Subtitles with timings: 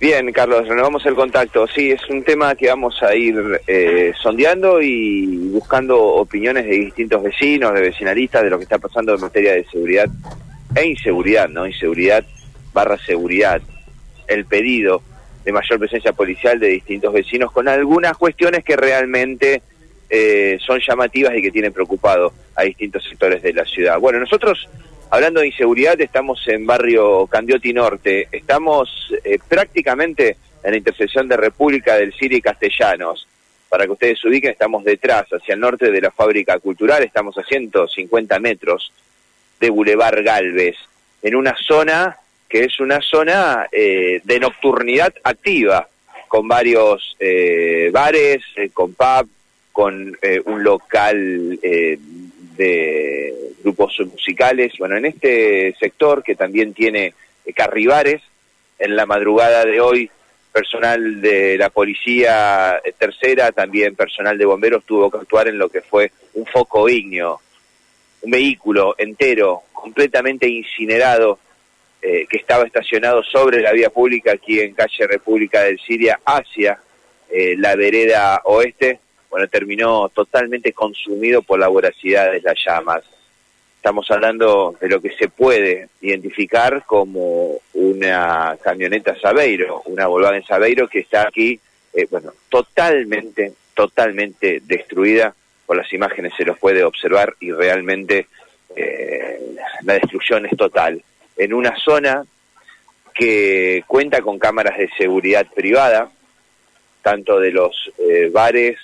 [0.00, 1.66] Bien, Carlos, renovamos el contacto.
[1.66, 7.22] Sí, es un tema que vamos a ir eh, sondeando y buscando opiniones de distintos
[7.22, 10.06] vecinos, de vecinalistas, de lo que está pasando en materia de seguridad
[10.74, 11.66] e inseguridad, ¿no?
[11.66, 12.24] Inseguridad
[12.72, 13.60] barra seguridad.
[14.26, 15.02] El pedido
[15.44, 19.60] de mayor presencia policial de distintos vecinos con algunas cuestiones que realmente
[20.08, 23.98] eh, son llamativas y que tienen preocupado a distintos sectores de la ciudad.
[23.98, 24.66] Bueno, nosotros
[25.12, 28.28] Hablando de inseguridad, estamos en barrio Candioti Norte.
[28.30, 33.26] Estamos eh, prácticamente en la intersección de República del Ciri y Castellanos.
[33.68, 37.02] Para que ustedes se ubiquen, estamos detrás, hacia el norte de la fábrica cultural.
[37.02, 38.92] Estamos a 150 metros
[39.58, 40.76] de Boulevard Galvez,
[41.22, 42.16] en una zona
[42.48, 45.88] que es una zona eh, de nocturnidad activa,
[46.28, 49.28] con varios eh, bares, con pub,
[49.72, 51.58] con un local
[52.60, 54.74] de grupos musicales.
[54.78, 57.14] Bueno, en este sector que también tiene
[57.46, 58.20] eh, carribares,
[58.78, 60.10] en la madrugada de hoy
[60.52, 65.70] personal de la policía eh, tercera, también personal de bomberos tuvo que actuar en lo
[65.70, 67.40] que fue un foco ígneo,
[68.22, 71.38] un vehículo entero, completamente incinerado,
[72.02, 76.78] eh, que estaba estacionado sobre la vía pública aquí en calle República del Siria hacia
[77.32, 78.98] la vereda oeste
[79.30, 83.04] bueno, terminó totalmente consumido por la voracidad de las llamas.
[83.76, 90.88] Estamos hablando de lo que se puede identificar como una camioneta Sabeiro, una Volkswagen Sabeiro
[90.88, 91.58] que está aquí,
[91.94, 95.34] eh, bueno, totalmente, totalmente destruida.
[95.64, 98.26] Por las imágenes se los puede observar y realmente
[98.74, 101.02] eh, la destrucción es total.
[101.36, 102.24] En una zona
[103.14, 106.10] que cuenta con cámaras de seguridad privada,
[107.02, 108.76] tanto de los eh, bares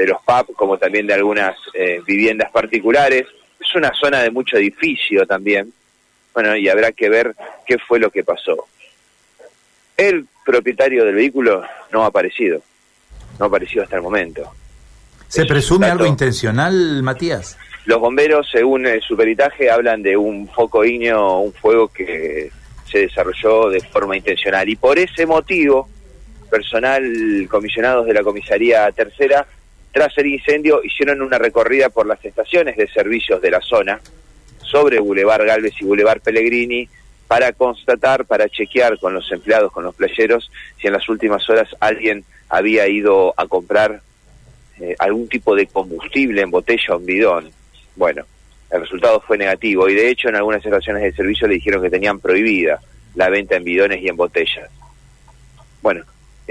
[0.00, 3.26] de los pubs como también de algunas eh, viviendas particulares.
[3.60, 5.70] Es una zona de mucho edificio también.
[6.32, 7.34] Bueno, y habrá que ver
[7.66, 8.66] qué fue lo que pasó.
[9.98, 12.62] El propietario del vehículo no ha aparecido.
[13.38, 14.50] No ha aparecido hasta el momento.
[15.28, 17.58] ¿Se presume algo intencional, Matías?
[17.84, 22.50] Los bomberos, según su peritaje, hablan de un foco ígneo, un fuego que
[22.90, 24.66] se desarrolló de forma intencional.
[24.66, 25.90] Y por ese motivo,
[26.50, 27.02] personal
[27.50, 29.46] comisionados de la comisaría tercera
[29.92, 34.00] tras el incendio hicieron una recorrida por las estaciones de servicios de la zona
[34.62, 36.88] sobre Boulevard Galvez y Boulevard Pellegrini
[37.26, 41.68] para constatar, para chequear con los empleados, con los playeros, si en las últimas horas
[41.80, 44.00] alguien había ido a comprar
[44.80, 47.50] eh, algún tipo de combustible en botella o en bidón.
[47.96, 48.24] Bueno,
[48.70, 51.90] el resultado fue negativo y de hecho en algunas estaciones de servicio le dijeron que
[51.90, 52.80] tenían prohibida
[53.14, 54.70] la venta en bidones y en botellas.
[55.82, 56.04] Bueno,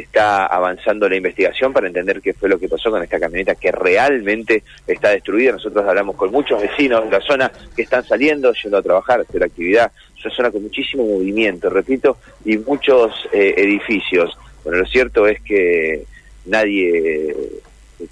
[0.00, 3.72] está avanzando la investigación para entender qué fue lo que pasó con esta camioneta que
[3.72, 5.52] realmente está destruida.
[5.52, 9.42] Nosotros hablamos con muchos vecinos de la zona que están saliendo, yendo a trabajar, hacer
[9.42, 9.92] actividad.
[10.16, 14.36] Es una zona con muchísimo movimiento, repito, y muchos eh, edificios.
[14.62, 16.04] Bueno, lo cierto es que
[16.46, 17.34] nadie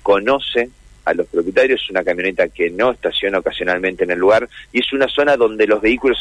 [0.03, 0.69] conoce
[1.05, 4.93] a los propietarios, es una camioneta que no estaciona ocasionalmente en el lugar y es
[4.93, 6.19] una zona donde los vehículos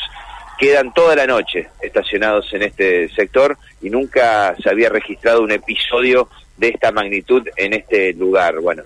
[0.58, 6.30] quedan toda la noche estacionados en este sector y nunca se había registrado un episodio
[6.58, 8.60] de esta magnitud en este lugar.
[8.60, 8.84] Bueno,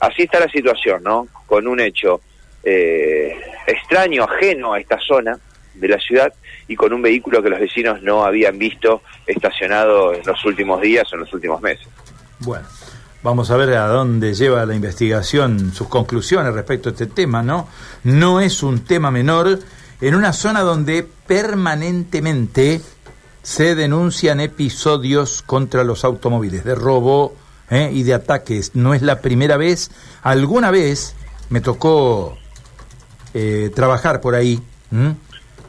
[0.00, 1.28] así está la situación, ¿no?
[1.46, 2.20] Con un hecho
[2.64, 5.38] eh, extraño, ajeno a esta zona
[5.74, 6.32] de la ciudad
[6.68, 11.10] y con un vehículo que los vecinos no habían visto estacionado en los últimos días
[11.12, 11.86] o en los últimos meses.
[12.40, 12.66] Bueno.
[13.22, 17.68] Vamos a ver a dónde lleva la investigación, sus conclusiones respecto a este tema, ¿no?
[18.02, 19.60] No es un tema menor
[20.00, 22.80] en una zona donde permanentemente
[23.42, 27.34] se denuncian episodios contra los automóviles de robo
[27.70, 27.90] ¿eh?
[27.92, 28.72] y de ataques.
[28.74, 29.90] No es la primera vez.
[30.22, 31.14] Alguna vez
[31.50, 32.38] me tocó
[33.34, 34.60] eh, trabajar por ahí,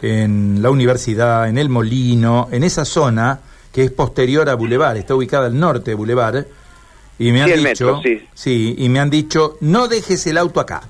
[0.02, 3.40] en la universidad, en el Molino, en esa zona
[3.72, 6.46] que es posterior a Boulevard, está ubicada al norte de Boulevard.
[7.18, 8.02] Y me han dicho,
[8.34, 8.76] sí.
[8.78, 10.82] y me han dicho, no dejes el auto acá,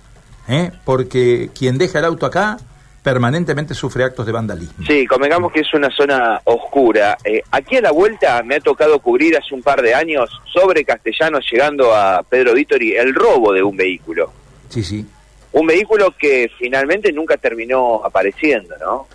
[0.47, 0.71] ¿eh?
[0.83, 2.57] porque quien deja el auto acá
[3.03, 4.85] permanentemente sufre actos de vandalismo.
[4.87, 7.17] Sí, convengamos que es una zona oscura.
[7.25, 10.85] Eh, aquí a la vuelta me ha tocado cubrir hace un par de años sobre
[10.85, 14.31] Castellanos llegando a Pedro Vítori el robo de un vehículo.
[14.69, 15.05] Sí, sí.
[15.51, 19.07] Un vehículo que finalmente nunca terminó apareciendo, ¿no?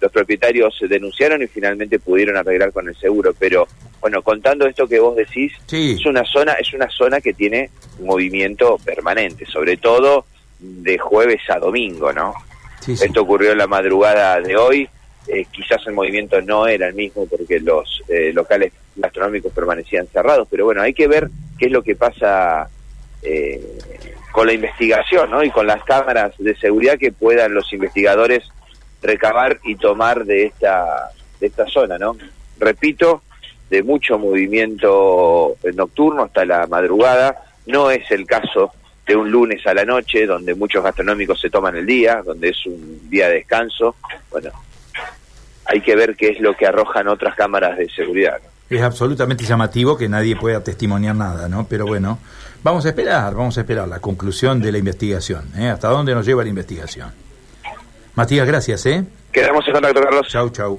[0.00, 3.66] Los propietarios se denunciaron y finalmente pudieron arreglar con el seguro, pero
[4.00, 7.70] bueno, contando esto que vos decís, es una zona es una zona que tiene
[8.00, 10.26] movimiento permanente, sobre todo
[10.58, 12.34] de jueves a domingo, ¿no?
[12.86, 14.88] Esto ocurrió en la madrugada de hoy.
[15.28, 20.46] Eh, quizás el movimiento no era el mismo porque los eh, locales gastronómicos permanecían cerrados,
[20.48, 21.28] pero bueno, hay que ver
[21.58, 22.68] qué es lo que pasa
[23.22, 23.78] eh,
[24.30, 25.42] con la investigación ¿no?
[25.42, 28.44] y con las cámaras de seguridad que puedan los investigadores
[29.02, 31.98] recabar y tomar de esta, de esta zona.
[31.98, 32.16] ¿no?
[32.58, 33.22] Repito,
[33.68, 37.42] de mucho movimiento nocturno hasta la madrugada.
[37.66, 38.72] No es el caso
[39.06, 42.66] de un lunes a la noche, donde muchos gastronómicos se toman el día, donde es
[42.66, 43.96] un día de descanso.
[44.30, 44.50] Bueno,
[45.64, 48.38] hay que ver qué es lo que arrojan otras cámaras de seguridad.
[48.68, 51.68] Es absolutamente llamativo que nadie pueda testimoniar nada, ¿no?
[51.68, 52.18] Pero bueno,
[52.64, 55.68] vamos a esperar, vamos a esperar la conclusión de la investigación, ¿eh?
[55.68, 57.12] ¿Hasta dónde nos lleva la investigación?
[58.16, 59.04] Matías, gracias, ¿eh?
[59.30, 60.26] Quedamos en contacto, Carlos.
[60.28, 60.74] Chau, chau.